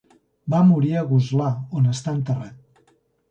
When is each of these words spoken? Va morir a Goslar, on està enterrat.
Va 0.53 0.61
morir 0.69 0.95
a 0.95 1.03
Goslar, 1.11 1.51
on 1.81 1.91
està 1.93 2.13
enterrat. 2.21 2.59